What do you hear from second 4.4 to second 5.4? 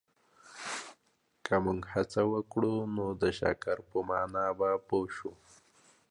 به پوه سو.